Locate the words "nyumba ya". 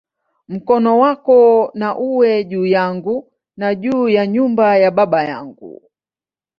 4.27-4.91